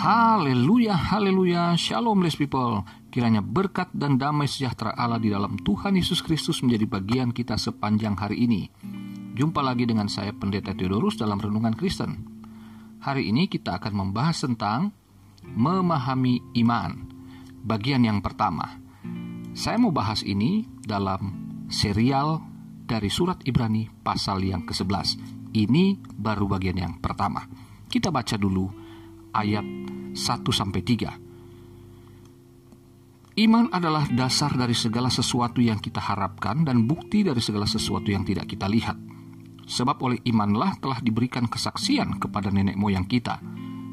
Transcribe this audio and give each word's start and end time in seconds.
Haleluya, 0.00 0.96
haleluya, 0.96 1.76
shalom 1.76 2.24
blessed 2.24 2.40
people. 2.40 2.80
Kiranya 3.12 3.44
berkat 3.44 3.92
dan 3.92 4.16
damai 4.16 4.48
sejahtera 4.48 4.96
Allah 4.96 5.20
di 5.20 5.28
dalam 5.28 5.60
Tuhan 5.60 5.92
Yesus 5.92 6.24
Kristus 6.24 6.64
menjadi 6.64 6.88
bagian 6.88 7.36
kita 7.36 7.60
sepanjang 7.60 8.16
hari 8.16 8.48
ini. 8.48 8.64
Jumpa 9.36 9.60
lagi 9.60 9.84
dengan 9.84 10.08
saya 10.08 10.32
Pendeta 10.32 10.72
Theodorus 10.72 11.20
dalam 11.20 11.36
Renungan 11.36 11.76
Kristen. 11.76 12.16
Hari 13.04 13.28
ini 13.28 13.44
kita 13.44 13.76
akan 13.76 13.92
membahas 13.92 14.40
tentang 14.40 14.88
memahami 15.44 16.48
iman. 16.64 16.96
Bagian 17.60 18.00
yang 18.00 18.24
pertama. 18.24 18.80
Saya 19.52 19.76
mau 19.76 19.92
bahas 19.92 20.24
ini 20.24 20.64
dalam 20.80 21.28
serial 21.68 22.40
dari 22.88 23.12
surat 23.12 23.44
Ibrani 23.44 23.84
pasal 24.00 24.48
yang 24.48 24.64
ke-11. 24.64 25.20
Ini 25.52 26.00
baru 26.16 26.48
bagian 26.48 26.88
yang 26.88 26.96
pertama. 27.04 27.44
Kita 27.84 28.08
baca 28.08 28.40
dulu 28.40 28.79
ayat 29.34 29.64
1 30.14 30.50
sampai 30.50 30.82
3. 30.82 33.40
Iman 33.40 33.72
adalah 33.72 34.04
dasar 34.10 34.52
dari 34.52 34.76
segala 34.76 35.08
sesuatu 35.08 35.64
yang 35.64 35.80
kita 35.80 36.02
harapkan 36.02 36.66
dan 36.66 36.84
bukti 36.84 37.24
dari 37.24 37.40
segala 37.40 37.64
sesuatu 37.64 38.12
yang 38.12 38.26
tidak 38.26 38.50
kita 38.50 38.68
lihat. 38.68 38.98
Sebab 39.64 39.96
oleh 40.02 40.18
imanlah 40.26 40.76
telah 40.82 40.98
diberikan 40.98 41.46
kesaksian 41.46 42.20
kepada 42.20 42.50
nenek 42.50 42.76
moyang 42.76 43.06
kita. 43.06 43.38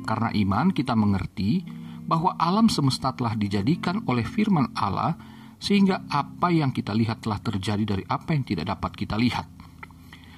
Karena 0.04 0.34
iman 0.34 0.74
kita 0.74 0.98
mengerti 0.98 1.64
bahwa 2.08 2.34
alam 2.36 2.68
semesta 2.68 3.14
telah 3.14 3.38
dijadikan 3.38 4.02
oleh 4.10 4.26
firman 4.26 4.74
Allah 4.74 5.16
sehingga 5.62 6.06
apa 6.10 6.54
yang 6.54 6.74
kita 6.74 6.94
lihat 6.94 7.22
telah 7.22 7.42
terjadi 7.42 7.84
dari 7.84 8.04
apa 8.10 8.34
yang 8.34 8.44
tidak 8.44 8.66
dapat 8.74 8.92
kita 8.98 9.16
lihat. 9.18 9.57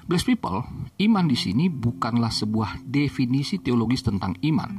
Blessed 0.10 0.26
people, 0.26 0.66
iman 1.06 1.30
di 1.30 1.38
sini 1.38 1.70
bukanlah 1.70 2.34
sebuah 2.34 2.82
definisi 2.82 3.62
teologis 3.62 4.02
tentang 4.02 4.34
iman, 4.42 4.72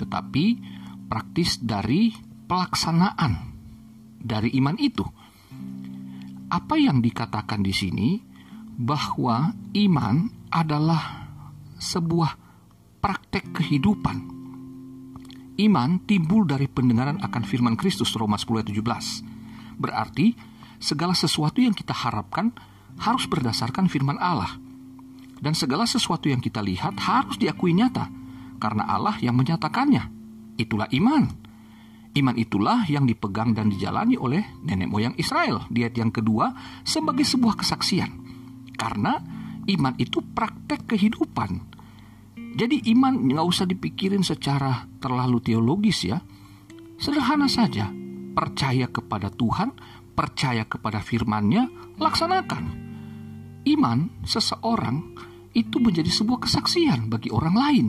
tetapi 0.00 0.56
praktis 1.04 1.60
dari 1.60 2.08
pelaksanaan 2.48 3.32
dari 4.16 4.56
iman 4.56 4.80
itu. 4.80 5.04
Apa 6.48 6.80
yang 6.80 7.04
dikatakan 7.04 7.60
di 7.60 7.76
sini 7.76 8.24
bahwa 8.80 9.52
iman 9.76 10.48
adalah 10.48 11.28
sebuah 11.76 12.32
praktek 13.04 13.52
kehidupan. 13.52 14.16
Iman 15.60 16.08
timbul 16.08 16.48
dari 16.48 16.72
pendengaran 16.72 17.20
akan 17.20 17.44
firman 17.44 17.76
Kristus 17.76 18.16
Roma 18.16 18.40
10 18.40 18.64
ayat 18.64 18.72
17. 18.72 19.76
Berarti 19.76 20.32
segala 20.80 21.12
sesuatu 21.12 21.60
yang 21.60 21.76
kita 21.76 21.92
harapkan 21.92 22.56
harus 22.96 23.28
berdasarkan 23.28 23.84
firman 23.84 24.16
Allah. 24.16 24.69
Dan 25.40 25.56
segala 25.56 25.88
sesuatu 25.88 26.28
yang 26.28 26.44
kita 26.44 26.60
lihat 26.60 27.00
harus 27.00 27.40
diakui 27.40 27.72
nyata 27.72 28.12
karena 28.60 28.84
Allah 28.84 29.16
yang 29.24 29.34
menyatakannya. 29.34 30.04
Itulah 30.60 30.86
iman. 30.92 31.24
Iman 32.12 32.36
itulah 32.36 32.84
yang 32.90 33.08
dipegang 33.08 33.56
dan 33.56 33.72
dijalani 33.72 34.20
oleh 34.20 34.44
nenek 34.60 34.90
moyang 34.92 35.14
Israel 35.16 35.64
di 35.72 35.86
ayat 35.86 35.96
yang 35.96 36.12
kedua 36.12 36.52
sebagai 36.84 37.24
sebuah 37.24 37.56
kesaksian. 37.56 38.10
Karena 38.76 39.16
iman 39.64 39.94
itu 39.96 40.20
praktek 40.20 40.84
kehidupan. 40.90 41.50
Jadi 42.36 42.82
iman 42.92 43.14
nggak 43.30 43.46
usah 43.46 43.64
dipikirin 43.64 44.26
secara 44.26 44.84
terlalu 45.00 45.40
teologis 45.40 46.04
ya. 46.04 46.20
Sederhana 47.00 47.48
saja. 47.48 47.88
Percaya 48.30 48.86
kepada 48.86 49.26
Tuhan, 49.32 49.74
percaya 50.14 50.66
kepada 50.66 51.00
firman-Nya, 51.02 51.94
laksanakan. 51.98 52.64
Iman 53.66 54.22
seseorang 54.26 55.29
itu 55.56 55.82
menjadi 55.82 56.08
sebuah 56.08 56.46
kesaksian 56.46 57.10
bagi 57.10 57.28
orang 57.34 57.56
lain 57.56 57.86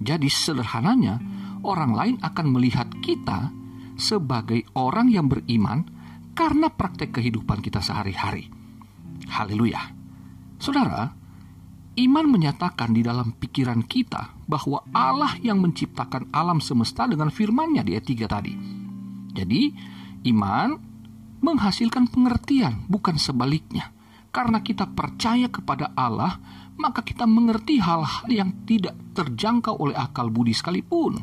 jadi 0.00 0.32
sederhananya, 0.32 1.20
orang 1.60 1.92
lain 1.92 2.16
akan 2.24 2.46
melihat 2.56 2.88
kita 3.04 3.52
sebagai 4.00 4.64
orang 4.72 5.12
yang 5.12 5.28
beriman 5.28 5.84
karena 6.32 6.72
praktek 6.72 7.20
kehidupan 7.20 7.60
kita 7.60 7.84
sehari-hari. 7.84 8.48
Haleluya. 9.28 9.92
Saudara, 10.56 11.04
iman 12.00 12.26
menyatakan 12.32 12.96
di 12.96 13.04
dalam 13.04 13.36
pikiran 13.36 13.84
kita 13.84 14.40
bahwa 14.48 14.88
Allah 14.96 15.36
yang 15.44 15.60
menciptakan 15.60 16.32
alam 16.32 16.64
semesta 16.64 17.04
dengan 17.04 17.28
firman-Nya 17.28 17.84
di 17.84 17.92
ayat 17.92 18.06
3 18.08 18.24
tadi. 18.24 18.54
Jadi, 19.36 19.62
iman 20.32 20.80
menghasilkan 21.44 22.08
pengertian, 22.08 22.88
bukan 22.88 23.20
sebaliknya. 23.20 23.92
Karena 24.32 24.64
kita 24.64 24.88
percaya 24.88 25.52
kepada 25.52 25.92
Allah, 25.92 26.40
maka 26.80 27.04
kita 27.04 27.28
mengerti 27.28 27.76
hal-hal 27.76 28.26
yang 28.32 28.64
tidak 28.64 28.96
terjangkau 29.12 29.76
oleh 29.76 29.94
akal 29.94 30.32
budi 30.32 30.56
sekalipun. 30.56 31.20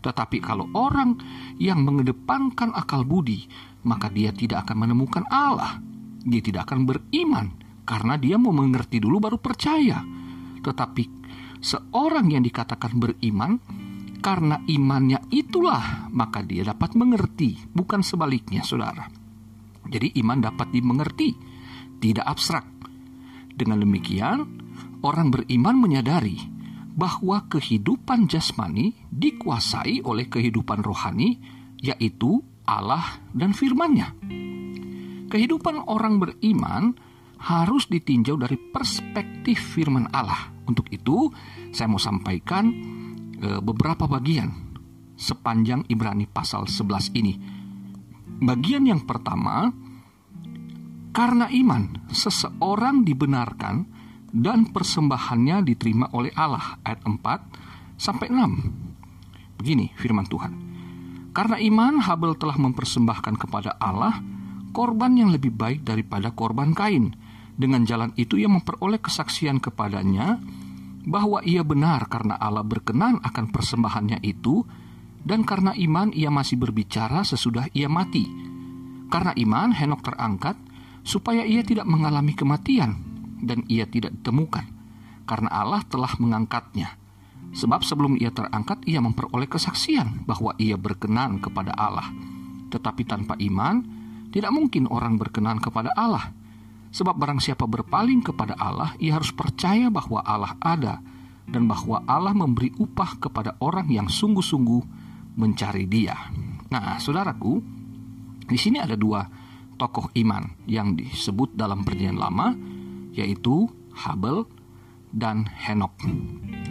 Tetapi 0.00 0.38
kalau 0.40 0.70
orang 0.72 1.18
yang 1.60 1.84
mengedepankan 1.84 2.72
akal 2.72 3.04
budi, 3.04 3.44
maka 3.84 4.08
dia 4.08 4.32
tidak 4.32 4.64
akan 4.64 4.86
menemukan 4.86 5.26
Allah. 5.28 5.82
Dia 6.22 6.40
tidak 6.40 6.70
akan 6.70 6.88
beriman 6.88 7.46
karena 7.84 8.14
dia 8.16 8.38
mau 8.38 8.54
mengerti 8.54 9.02
dulu 9.02 9.18
baru 9.20 9.36
percaya. 9.42 10.00
Tetapi 10.62 11.04
seorang 11.60 12.30
yang 12.32 12.46
dikatakan 12.46 12.96
beriman 12.96 13.60
karena 14.20 14.60
imannya 14.68 15.32
itulah 15.32 16.08
maka 16.12 16.44
dia 16.44 16.64
dapat 16.64 16.92
mengerti, 16.96 17.56
bukan 17.72 18.04
sebaliknya, 18.04 18.60
Saudara. 18.64 19.08
Jadi 19.88 20.16
iman 20.20 20.38
dapat 20.44 20.68
dimengerti 20.70 21.32
tidak 22.00 22.28
abstrak. 22.28 22.64
Dengan 23.50 23.80
demikian, 23.84 24.59
orang 25.00 25.32
beriman 25.32 25.76
menyadari 25.76 26.36
bahwa 26.94 27.46
kehidupan 27.48 28.28
jasmani 28.28 28.92
dikuasai 29.08 30.04
oleh 30.04 30.26
kehidupan 30.28 30.84
rohani, 30.84 31.40
yaitu 31.80 32.44
Allah 32.68 33.24
dan 33.32 33.56
firman-Nya. 33.56 34.12
Kehidupan 35.30 35.86
orang 35.86 36.18
beriman 36.18 36.92
harus 37.40 37.88
ditinjau 37.88 38.36
dari 38.36 38.58
perspektif 38.58 39.78
firman 39.78 40.10
Allah. 40.12 40.52
Untuk 40.68 40.92
itu, 40.92 41.30
saya 41.72 41.88
mau 41.88 42.02
sampaikan 42.02 42.68
e, 43.38 43.48
beberapa 43.64 44.04
bagian 44.04 44.50
sepanjang 45.16 45.86
Ibrani 45.88 46.28
pasal 46.28 46.68
11 46.68 47.16
ini. 47.16 47.34
Bagian 48.40 48.84
yang 48.84 49.06
pertama, 49.08 49.72
karena 51.10 51.46
iman, 51.48 52.10
seseorang 52.12 53.02
dibenarkan 53.06 53.99
dan 54.30 54.70
persembahannya 54.70 55.66
diterima 55.66 56.10
oleh 56.14 56.30
Allah. 56.38 56.78
Ayat 56.86 57.02
4 57.02 57.98
sampai 57.98 58.30
6. 58.30 59.58
Begini 59.58 59.92
firman 59.98 60.26
Tuhan. 60.26 60.52
Karena 61.30 61.62
iman, 61.62 62.02
Habel 62.02 62.34
telah 62.34 62.58
mempersembahkan 62.58 63.34
kepada 63.38 63.78
Allah 63.78 64.18
korban 64.74 65.14
yang 65.14 65.30
lebih 65.30 65.54
baik 65.54 65.86
daripada 65.86 66.34
korban 66.34 66.74
Kain. 66.74 67.14
Dengan 67.60 67.84
jalan 67.84 68.10
itu 68.16 68.40
ia 68.40 68.48
memperoleh 68.48 68.98
kesaksian 68.98 69.60
kepadanya 69.60 70.40
bahwa 71.04 71.44
ia 71.44 71.60
benar 71.60 72.08
karena 72.08 72.40
Allah 72.40 72.64
berkenan 72.64 73.20
akan 73.20 73.52
persembahannya 73.52 74.24
itu 74.24 74.64
dan 75.20 75.44
karena 75.44 75.76
iman 75.76 76.08
ia 76.16 76.32
masih 76.32 76.56
berbicara 76.56 77.20
sesudah 77.20 77.68
ia 77.76 77.92
mati. 77.92 78.24
Karena 79.12 79.36
iman 79.36 79.76
Henok 79.76 80.00
terangkat 80.06 80.56
supaya 81.04 81.44
ia 81.44 81.60
tidak 81.60 81.84
mengalami 81.84 82.32
kematian 82.32 83.09
dan 83.40 83.64
ia 83.66 83.88
tidak 83.88 84.16
ditemukan, 84.20 84.66
karena 85.24 85.50
Allah 85.50 85.82
telah 85.88 86.12
mengangkatnya. 86.20 86.96
Sebab 87.50 87.82
sebelum 87.82 88.14
ia 88.20 88.30
terangkat, 88.30 88.86
ia 88.86 89.02
memperoleh 89.02 89.50
kesaksian 89.50 90.22
bahwa 90.28 90.54
ia 90.60 90.78
berkenan 90.78 91.42
kepada 91.42 91.74
Allah. 91.74 92.06
Tetapi 92.70 93.02
tanpa 93.02 93.34
iman, 93.42 93.82
tidak 94.30 94.54
mungkin 94.54 94.86
orang 94.86 95.18
berkenan 95.18 95.58
kepada 95.58 95.90
Allah. 95.98 96.30
Sebab 96.90 97.18
barang 97.18 97.42
siapa 97.42 97.66
berpaling 97.66 98.22
kepada 98.22 98.54
Allah, 98.54 98.94
ia 99.02 99.18
harus 99.18 99.34
percaya 99.34 99.90
bahwa 99.90 100.22
Allah 100.22 100.54
ada 100.62 101.02
dan 101.50 101.66
bahwa 101.66 102.06
Allah 102.06 102.34
memberi 102.34 102.70
upah 102.78 103.18
kepada 103.18 103.58
orang 103.58 103.90
yang 103.90 104.06
sungguh-sungguh 104.06 104.82
mencari 105.34 105.90
Dia. 105.90 106.14
Nah, 106.70 107.02
saudaraku, 107.02 107.58
di 108.46 108.58
sini 108.58 108.78
ada 108.78 108.94
dua 108.94 109.26
tokoh 109.74 110.14
iman 110.14 110.44
yang 110.70 110.94
disebut 110.94 111.58
dalam 111.58 111.82
perjanjian 111.82 112.18
lama 112.18 112.54
yaitu 113.14 113.70
Habel 113.94 114.46
dan 115.10 115.46
Henok. 115.46 115.94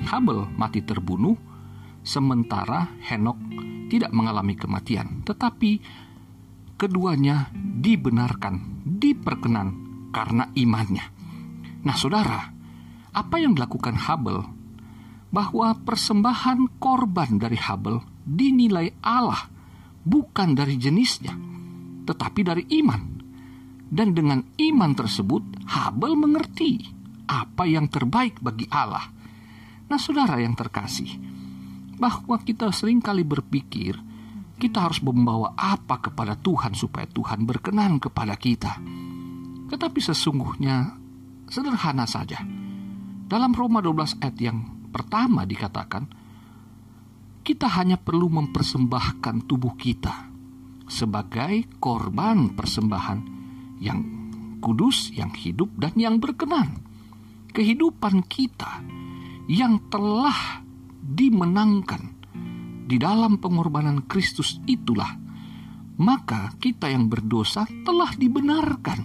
Habel 0.08 0.48
mati 0.56 0.82
terbunuh 0.84 1.36
sementara 2.02 2.88
Henok 3.04 3.38
tidak 3.92 4.12
mengalami 4.16 4.56
kematian, 4.56 5.26
tetapi 5.28 5.82
keduanya 6.80 7.52
dibenarkan, 7.54 8.86
diperkenan 8.86 9.68
karena 10.16 10.48
imannya. 10.56 11.06
Nah, 11.84 11.96
Saudara, 11.98 12.40
apa 13.12 13.36
yang 13.42 13.58
dilakukan 13.58 13.98
Habel 13.98 14.46
bahwa 15.30 15.76
persembahan 15.84 16.80
korban 16.82 17.38
dari 17.38 17.60
Habel 17.60 18.02
dinilai 18.24 18.94
Allah 19.04 19.50
bukan 20.02 20.58
dari 20.58 20.80
jenisnya 20.80 21.50
tetapi 22.10 22.42
dari 22.42 22.64
iman. 22.82 23.19
Dan 23.90 24.14
dengan 24.14 24.46
iman 24.46 24.92
tersebut, 24.94 25.66
Habel 25.66 26.14
mengerti 26.14 26.86
apa 27.26 27.66
yang 27.66 27.90
terbaik 27.90 28.38
bagi 28.42 28.70
Allah. 28.70 29.10
Nah, 29.90 29.98
saudara 29.98 30.38
yang 30.38 30.54
terkasih, 30.54 31.10
bahwa 31.98 32.38
kita 32.40 32.70
sering 32.70 33.02
kali 33.02 33.28
berpikir 33.28 33.98
kita 34.60 34.92
harus 34.92 35.00
membawa 35.00 35.56
apa 35.56 36.04
kepada 36.04 36.36
Tuhan 36.36 36.76
supaya 36.76 37.08
Tuhan 37.08 37.48
berkenan 37.48 37.98
kepada 37.98 38.36
kita. 38.36 38.76
Tetapi 39.72 40.00
sesungguhnya 40.04 41.00
sederhana 41.48 42.04
saja. 42.04 42.44
Dalam 43.30 43.56
Roma 43.56 43.80
12 43.80 44.20
ayat 44.20 44.38
yang 44.42 44.90
pertama 44.92 45.48
dikatakan, 45.48 46.04
kita 47.40 47.72
hanya 47.80 47.96
perlu 47.96 48.28
mempersembahkan 48.28 49.48
tubuh 49.48 49.80
kita 49.80 50.28
sebagai 50.92 51.80
korban 51.80 52.52
persembahan 52.52 53.39
yang 53.80 54.00
kudus, 54.60 55.12
yang 55.16 55.31
hidup, 55.34 55.72
dan 55.80 55.96
yang 55.96 56.20
berkenan. 56.20 56.84
Kehidupan 57.50 58.28
kita 58.30 58.84
yang 59.50 59.90
telah 59.90 60.62
dimenangkan 61.02 62.20
di 62.86 63.02
dalam 63.02 63.42
pengorbanan 63.42 64.06
Kristus 64.06 64.62
itulah, 64.70 65.10
maka 65.98 66.54
kita 66.62 66.90
yang 66.90 67.10
berdosa 67.10 67.66
telah 67.86 68.14
dibenarkan 68.14 69.00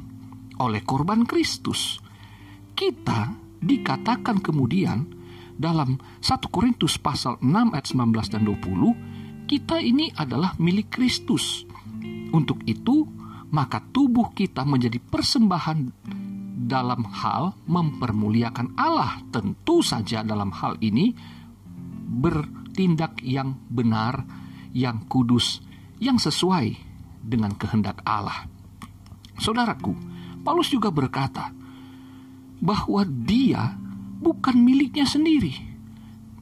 oleh 0.61 0.85
korban 0.85 1.25
Kristus. 1.25 2.01
Kita 2.77 3.33
dikatakan 3.65 4.45
kemudian 4.45 5.09
dalam 5.55 5.97
1 6.21 6.49
Korintus 6.51 6.99
pasal 6.99 7.39
6 7.41 7.73
ayat 7.73 7.87
19 7.89 8.33
dan 8.33 8.43
20, 8.45 9.49
kita 9.49 9.79
ini 9.81 10.11
adalah 10.17 10.57
milik 10.59 10.91
Kristus. 10.93 11.69
Untuk 12.35 12.65
itu, 12.67 13.07
maka 13.55 13.79
tubuh 13.79 14.35
kita 14.35 14.67
menjadi 14.67 14.99
persembahan 14.99 15.79
dalam 16.67 17.07
hal 17.07 17.55
mempermuliakan 17.71 18.75
Allah. 18.75 19.23
Tentu 19.31 19.79
saja 19.79 20.27
dalam 20.27 20.51
hal 20.51 20.75
ini 20.83 21.15
ber 22.05 22.51
tindak 22.75 23.23
yang 23.23 23.55
benar, 23.71 24.27
yang 24.75 25.07
kudus, 25.07 25.63
yang 26.03 26.19
sesuai 26.19 26.75
dengan 27.23 27.55
kehendak 27.55 28.03
Allah. 28.03 28.51
Saudaraku, 29.39 29.95
Paulus 30.43 30.75
juga 30.75 30.91
berkata 30.91 31.55
bahwa 32.59 33.07
dia 33.07 33.79
bukan 34.19 34.59
miliknya 34.59 35.07
sendiri. 35.07 35.55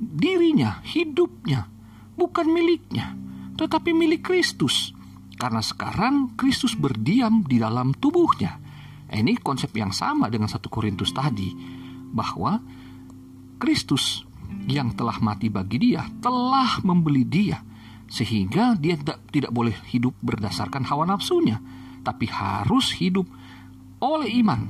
Dirinya, 0.03 0.81
hidupnya, 0.82 1.69
bukan 2.17 2.49
miliknya, 2.49 3.15
tetapi 3.61 3.93
milik 3.93 4.25
Kristus. 4.26 4.97
Karena 5.43 5.59
sekarang 5.59 6.39
Kristus 6.39 6.79
berdiam 6.79 7.43
di 7.43 7.59
dalam 7.59 7.91
tubuhnya. 7.99 8.62
Ini 9.11 9.43
konsep 9.43 9.75
yang 9.75 9.91
sama 9.91 10.31
dengan 10.31 10.47
satu 10.47 10.71
Korintus 10.71 11.11
tadi, 11.11 11.50
bahwa 12.15 12.62
Kristus 13.59 14.23
yang 14.71 14.94
telah 14.94 15.19
mati 15.19 15.50
bagi 15.50 15.83
dia 15.83 16.06
telah 16.23 16.79
membeli 16.87 17.27
dia 17.27 17.59
sehingga 18.06 18.79
dia 18.79 18.94
tidak, 18.94 19.19
tidak 19.35 19.50
boleh 19.50 19.75
hidup 19.91 20.15
berdasarkan 20.23 20.87
hawa 20.87 21.11
nafsunya 21.11 21.59
tapi 22.06 22.31
harus 22.31 22.94
hidup 22.94 23.27
oleh 23.99 24.31
iman. 24.47 24.62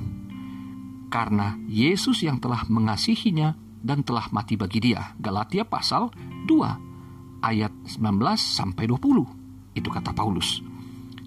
Karena 1.13 1.53
Yesus 1.69 2.25
yang 2.25 2.41
telah 2.41 2.65
mengasihinya 2.65 3.53
dan 3.85 4.01
telah 4.01 4.25
mati 4.33 4.57
bagi 4.57 4.81
dia. 4.81 5.13
Galatia 5.21 5.61
pasal 5.69 6.09
2 6.49 7.45
ayat 7.45 7.69
19 7.85 8.01
sampai 8.41 8.89
20 8.89 9.42
itu 9.73 9.89
kata 9.89 10.15
Paulus 10.15 10.61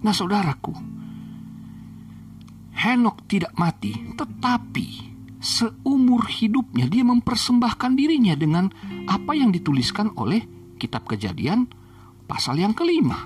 nah 0.01 0.11
saudaraku 0.15 0.73
Henok 2.77 3.25
tidak 3.25 3.57
mati 3.57 3.93
tetapi 4.13 4.87
seumur 5.41 6.29
hidupnya 6.29 6.85
dia 6.85 7.01
mempersembahkan 7.05 7.91
dirinya 7.97 8.37
dengan 8.37 8.69
apa 9.09 9.33
yang 9.33 9.49
dituliskan 9.49 10.13
oleh 10.17 10.45
kitab 10.77 11.09
kejadian 11.09 11.65
pasal 12.29 12.61
yang 12.61 12.77
kelima 12.77 13.25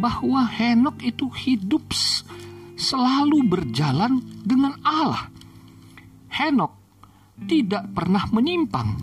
bahwa 0.00 0.48
Henok 0.48 1.04
itu 1.04 1.28
hidup 1.28 1.92
selalu 2.80 3.44
berjalan 3.44 4.24
dengan 4.40 4.80
Allah. 4.80 5.28
Henok 6.32 6.72
tidak 7.44 7.92
pernah 7.92 8.24
menyimpang 8.32 8.96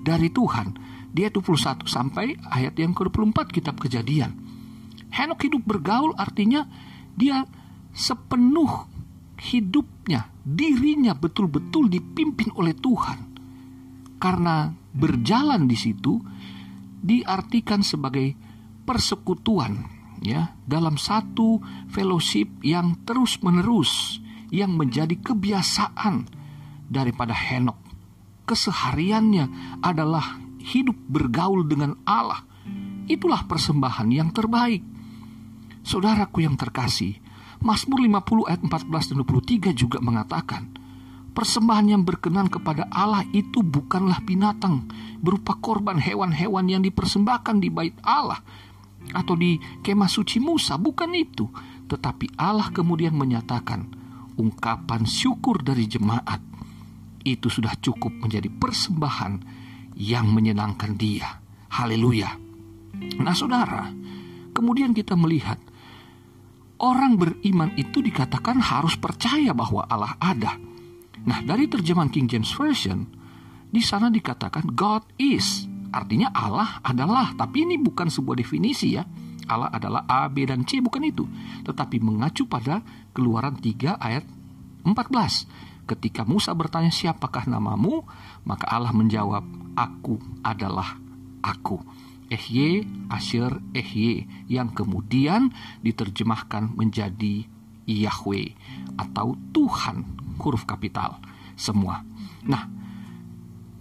dari 0.00 0.32
Tuhan. 0.32 0.88
Dia 1.12 1.28
21 1.28 1.84
sampai 1.84 2.40
ayat 2.48 2.78
yang 2.80 2.96
ke-24 2.96 3.38
kitab 3.52 3.76
kejadian. 3.76 4.32
Henok 5.10 5.46
hidup 5.46 5.62
bergaul 5.66 6.14
artinya 6.16 6.66
dia 7.14 7.44
sepenuh 7.90 8.86
hidupnya, 9.40 10.30
dirinya 10.44 11.16
betul-betul 11.16 11.90
dipimpin 11.90 12.52
oleh 12.54 12.76
Tuhan. 12.76 13.18
Karena 14.20 14.68
berjalan 14.92 15.64
di 15.64 15.76
situ 15.78 16.20
diartikan 17.00 17.80
sebagai 17.80 18.36
persekutuan 18.84 20.00
ya 20.20 20.52
dalam 20.68 21.00
satu 21.00 21.62
fellowship 21.88 22.60
yang 22.60 23.00
terus-menerus 23.08 24.20
yang 24.52 24.76
menjadi 24.76 25.16
kebiasaan 25.16 26.28
daripada 26.90 27.32
Henok. 27.32 27.78
Kesehariannya 28.44 29.78
adalah 29.80 30.42
hidup 30.60 30.98
bergaul 31.08 31.64
dengan 31.64 31.96
Allah. 32.02 32.44
Itulah 33.06 33.46
persembahan 33.46 34.10
yang 34.10 34.34
terbaik. 34.34 34.82
Saudaraku 35.84 36.44
yang 36.44 36.56
terkasih, 36.60 37.18
Mazmur 37.60 38.00
50 38.00 38.48
ayat 38.48 38.60
14 38.64 39.10
dan 39.12 39.16
23 39.24 39.72
juga 39.76 39.98
mengatakan, 40.00 40.72
Persembahan 41.30 41.86
yang 41.94 42.02
berkenan 42.02 42.50
kepada 42.50 42.90
Allah 42.90 43.22
itu 43.30 43.62
bukanlah 43.62 44.18
binatang 44.26 44.90
berupa 45.22 45.54
korban 45.62 46.02
hewan-hewan 46.02 46.66
yang 46.66 46.82
dipersembahkan 46.82 47.62
di 47.62 47.70
bait 47.70 47.94
Allah 48.02 48.42
atau 49.14 49.38
di 49.38 49.56
kemah 49.80 50.10
suci 50.10 50.42
Musa, 50.42 50.74
bukan 50.74 51.14
itu. 51.14 51.46
Tetapi 51.86 52.34
Allah 52.34 52.74
kemudian 52.74 53.14
menyatakan 53.14 53.86
ungkapan 54.34 55.06
syukur 55.06 55.62
dari 55.62 55.86
jemaat 55.86 56.42
itu 57.22 57.46
sudah 57.46 57.78
cukup 57.78 58.10
menjadi 58.10 58.50
persembahan 58.50 59.32
yang 59.98 60.26
menyenangkan 60.30 60.98
dia. 60.98 61.38
Haleluya. 61.70 62.34
Nah 63.22 63.36
saudara, 63.38 63.86
kemudian 64.60 64.92
kita 64.92 65.16
melihat 65.16 65.56
orang 66.76 67.16
beriman 67.16 67.72
itu 67.80 68.04
dikatakan 68.04 68.60
harus 68.60 69.00
percaya 69.00 69.56
bahwa 69.56 69.88
Allah 69.88 70.20
ada. 70.20 70.60
Nah, 71.24 71.40
dari 71.40 71.64
terjemahan 71.64 72.12
King 72.12 72.28
James 72.28 72.52
Version, 72.52 73.08
di 73.72 73.80
sana 73.80 74.12
dikatakan 74.12 74.68
God 74.76 75.16
is. 75.16 75.64
Artinya 75.90 76.28
Allah 76.36 76.84
adalah, 76.84 77.32
tapi 77.32 77.64
ini 77.64 77.80
bukan 77.80 78.12
sebuah 78.12 78.36
definisi 78.36 79.00
ya. 79.00 79.04
Allah 79.50 79.72
adalah 79.72 80.06
A, 80.06 80.28
B, 80.30 80.46
dan 80.46 80.62
C, 80.62 80.78
bukan 80.78 81.02
itu. 81.02 81.26
Tetapi 81.66 81.98
mengacu 81.98 82.46
pada 82.46 82.84
keluaran 83.10 83.58
3 83.58 83.98
ayat 83.98 84.22
14. 84.86 85.90
Ketika 85.90 86.22
Musa 86.22 86.54
bertanya 86.54 86.94
siapakah 86.94 87.50
namamu, 87.50 88.06
maka 88.46 88.70
Allah 88.70 88.94
menjawab, 88.94 89.42
Aku 89.74 90.22
adalah 90.46 90.94
aku. 91.42 91.82
Ehye, 92.30 92.86
Asher, 93.10 93.58
Ehye 93.74 94.30
yang 94.46 94.70
kemudian 94.70 95.50
diterjemahkan 95.82 96.78
menjadi 96.78 97.50
Yahweh 97.90 98.54
atau 98.94 99.34
Tuhan 99.50 100.06
huruf 100.38 100.62
kapital 100.62 101.18
semua. 101.58 102.06
Nah, 102.46 102.70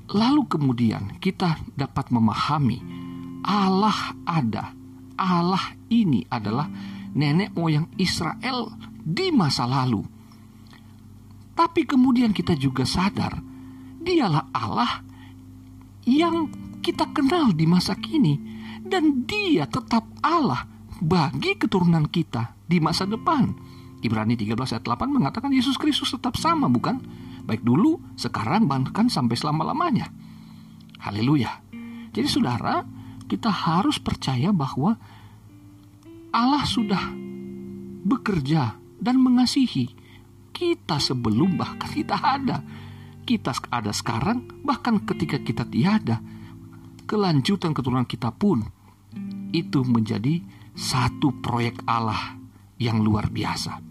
lalu 0.10 0.50
kemudian 0.50 1.22
kita 1.22 1.62
dapat 1.78 2.10
memahami 2.10 2.82
Allah 3.46 4.18
ada. 4.26 4.74
Allah 5.20 5.78
ini 5.92 6.26
adalah 6.32 6.68
nenek 7.14 7.54
moyang 7.54 7.92
Israel 8.02 8.74
di 8.98 9.30
masa 9.30 9.70
lalu. 9.70 10.02
Tapi 11.54 11.84
kemudian 11.84 12.32
kita 12.32 12.56
juga 12.56 12.88
sadar, 12.88 13.36
dialah 14.00 14.48
Allah 14.56 15.04
yang 16.08 16.48
kita 16.80 17.12
kenal 17.12 17.52
di 17.54 17.68
masa 17.68 17.96
kini 17.96 18.40
dan 18.84 19.28
dia 19.28 19.68
tetap 19.68 20.08
Allah 20.24 20.66
bagi 21.00 21.56
keturunan 21.56 22.08
kita 22.08 22.56
di 22.68 22.80
masa 22.84 23.08
depan. 23.08 23.52
Ibrani 24.00 24.40
13 24.40 24.56
ayat 24.56 24.86
8 24.88 25.12
mengatakan 25.12 25.52
Yesus 25.52 25.76
Kristus 25.76 26.16
tetap 26.16 26.40
sama 26.40 26.72
bukan? 26.72 27.04
Baik 27.44 27.66
dulu, 27.66 28.00
sekarang 28.16 28.70
bahkan 28.70 29.12
sampai 29.12 29.36
selama-lamanya. 29.36 30.08
Haleluya. 31.04 31.60
Jadi 32.16 32.28
saudara, 32.28 32.84
kita 33.28 33.52
harus 33.52 34.00
percaya 34.00 34.56
bahwa 34.56 34.96
Allah 36.32 36.64
sudah 36.64 37.12
bekerja 38.06 38.78
dan 39.02 39.20
mengasihi 39.20 39.92
kita 40.56 41.00
sebelum 41.00 41.56
bahkan 41.60 41.90
kita 41.92 42.16
ada. 42.16 42.64
Kita 43.24 43.54
ada 43.70 43.94
sekarang, 43.94 44.64
bahkan 44.66 45.00
ketika 45.06 45.38
kita 45.40 45.64
tiada, 45.68 46.20
kelanjutan 47.10 47.74
keturunan 47.74 48.06
kita 48.06 48.30
pun 48.30 48.62
itu 49.50 49.82
menjadi 49.82 50.46
satu 50.78 51.42
proyek 51.42 51.82
Allah 51.90 52.38
yang 52.78 53.02
luar 53.02 53.34
biasa. 53.34 53.82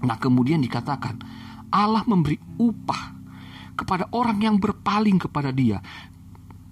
Nah, 0.00 0.16
kemudian 0.16 0.64
dikatakan 0.64 1.20
Allah 1.68 2.00
memberi 2.08 2.40
upah 2.56 3.12
kepada 3.76 4.08
orang 4.16 4.40
yang 4.40 4.56
berpaling 4.56 5.20
kepada 5.20 5.52
Dia. 5.52 5.84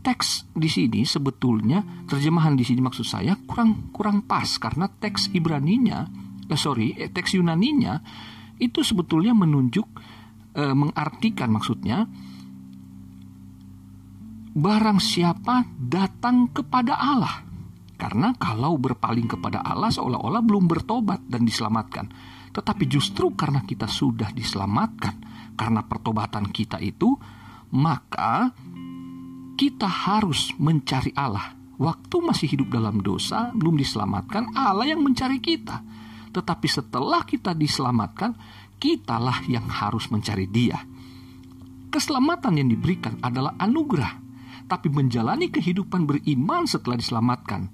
teks 0.05 0.53
di 0.53 0.69
sini 0.69 1.01
sebetulnya 1.09 1.81
terjemahan 2.05 2.53
di 2.53 2.61
sini 2.61 2.85
maksud 2.85 3.09
saya 3.09 3.41
kurang 3.49 3.89
kurang 3.89 4.29
pas 4.29 4.45
karena 4.61 4.85
teks 4.85 5.33
Ibraninya, 5.33 6.05
eh, 6.45 6.61
sorry, 6.61 6.93
eh, 6.93 7.09
teks 7.09 7.33
Yunaninya 7.41 8.05
itu 8.61 8.85
sebetulnya 8.85 9.33
menunjuk 9.33 9.89
eh, 10.61 10.77
mengartikan 10.77 11.49
maksudnya 11.49 12.05
barang 14.55 15.03
siapa 15.03 15.67
datang 15.75 16.55
kepada 16.55 16.95
Allah. 16.95 17.43
Karena 17.99 18.35
kalau 18.39 18.79
berpaling 18.79 19.27
kepada 19.27 19.63
Allah 19.63 19.91
seolah-olah 19.91 20.43
belum 20.43 20.71
bertobat 20.71 21.27
dan 21.27 21.43
diselamatkan. 21.43 22.07
Tetapi 22.55 22.87
justru 22.87 23.35
karena 23.35 23.67
kita 23.67 23.91
sudah 23.91 24.31
diselamatkan, 24.31 25.19
karena 25.59 25.83
pertobatan 25.83 26.55
kita 26.55 26.79
itu, 26.79 27.11
maka 27.75 28.55
kita 29.59 29.91
harus 29.91 30.55
mencari 30.63 31.11
Allah. 31.19 31.55
Waktu 31.75 32.17
masih 32.23 32.55
hidup 32.55 32.71
dalam 32.71 33.03
dosa, 33.03 33.51
belum 33.51 33.75
diselamatkan, 33.75 34.55
Allah 34.55 34.87
yang 34.87 35.03
mencari 35.03 35.43
kita. 35.43 35.83
Tetapi 36.31 36.67
setelah 36.71 37.27
kita 37.27 37.55
diselamatkan, 37.55 38.39
kitalah 38.79 39.43
yang 39.51 39.67
harus 39.67 40.07
mencari 40.15 40.47
Dia. 40.47 40.79
Keselamatan 41.91 42.59
yang 42.59 42.71
diberikan 42.71 43.19
adalah 43.23 43.59
anugerah, 43.59 44.23
tapi 44.65 44.89
menjalani 44.89 45.53
kehidupan 45.53 46.09
beriman 46.09 46.65
setelah 46.65 46.97
diselamatkan 46.97 47.73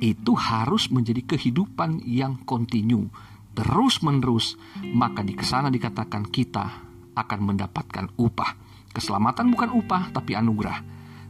itu 0.00 0.36
harus 0.36 0.92
menjadi 0.92 1.24
kehidupan 1.24 2.04
yang 2.04 2.44
kontinu, 2.44 3.08
terus-menerus. 3.56 4.60
Maka 4.84 5.24
di 5.24 5.32
ke 5.32 5.44
sana 5.44 5.72
dikatakan 5.72 6.28
kita 6.28 6.64
akan 7.16 7.40
mendapatkan 7.40 8.12
upah. 8.20 8.50
Keselamatan 8.92 9.52
bukan 9.52 9.70
upah, 9.72 10.12
tapi 10.12 10.36
anugerah. 10.36 10.80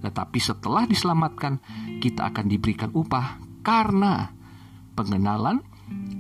Tetapi 0.03 0.39
setelah 0.39 0.87
diselamatkan, 0.87 1.59
kita 2.03 2.31
akan 2.31 2.47
diberikan 2.47 2.91
upah 2.95 3.39
karena 3.63 4.31
pengenalan, 4.95 5.63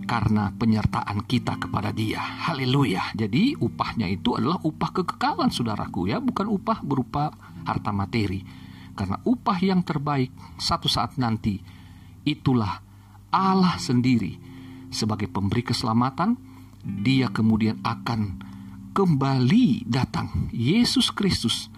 karena 0.06 0.54
penyertaan 0.54 1.26
kita 1.26 1.58
kepada 1.58 1.90
Dia. 1.90 2.22
Haleluya. 2.22 3.10
Jadi 3.14 3.58
upahnya 3.58 4.06
itu 4.06 4.38
adalah 4.38 4.62
upah 4.62 4.90
kekekalan 5.02 5.50
saudaraku 5.50 6.10
ya, 6.10 6.22
bukan 6.22 6.46
upah 6.46 6.78
berupa 6.82 7.34
harta 7.66 7.90
materi. 7.90 8.65
Karena 8.96 9.20
upah 9.22 9.60
yang 9.60 9.84
terbaik 9.84 10.32
satu 10.56 10.88
saat 10.88 11.20
nanti 11.20 11.60
itulah 12.24 12.80
Allah 13.28 13.76
sendiri 13.76 14.40
sebagai 14.88 15.28
pemberi 15.28 15.60
keselamatan, 15.60 16.40
Dia 16.80 17.28
kemudian 17.28 17.82
akan 17.84 18.40
kembali 18.96 19.84
datang. 19.84 20.48
Yesus 20.48 21.12
Kristus 21.12 21.68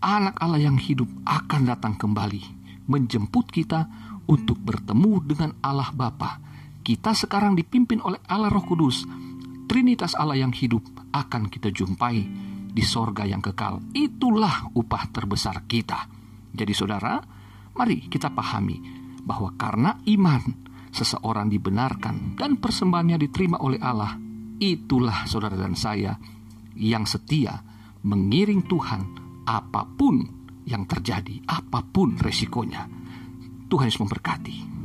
anak 0.00 0.40
Allah 0.40 0.64
yang 0.64 0.80
hidup 0.80 1.10
akan 1.28 1.68
datang 1.68 1.94
kembali 2.00 2.40
menjemput 2.88 3.52
kita 3.52 3.90
untuk 4.24 4.56
bertemu 4.56 5.20
dengan 5.26 5.50
Allah 5.60 5.92
Bapa. 5.92 6.40
Kita 6.80 7.12
sekarang 7.12 7.58
dipimpin 7.58 7.98
oleh 8.00 8.22
Allah 8.30 8.48
Roh 8.48 8.62
Kudus. 8.62 9.04
Trinitas 9.66 10.14
Allah 10.14 10.38
yang 10.38 10.54
hidup 10.54 10.86
akan 11.10 11.50
kita 11.50 11.74
jumpai 11.74 12.22
di 12.70 12.82
sorga 12.86 13.26
yang 13.26 13.42
kekal. 13.42 13.82
Itulah 13.90 14.70
upah 14.72 15.10
terbesar 15.10 15.66
kita. 15.66 16.15
Jadi 16.56 16.72
saudara, 16.72 17.20
mari 17.76 18.08
kita 18.08 18.32
pahami 18.32 18.80
bahwa 19.20 19.52
karena 19.60 20.00
iman 20.08 20.42
seseorang 20.88 21.52
dibenarkan 21.52 22.40
dan 22.40 22.56
persembahannya 22.56 23.20
diterima 23.20 23.60
oleh 23.60 23.76
Allah. 23.84 24.16
Itulah 24.56 25.28
saudara 25.28 25.52
dan 25.60 25.76
saya 25.76 26.16
yang 26.80 27.04
setia 27.04 27.60
mengiring 28.08 28.64
Tuhan 28.64 29.02
apa 29.44 29.84
pun 29.84 30.24
yang 30.64 30.88
terjadi, 30.88 31.44
apa 31.44 31.84
pun 31.84 32.16
resikonya. 32.16 32.88
Tuhan 33.68 33.86
Yesus 33.92 34.00
memberkati. 34.00 34.75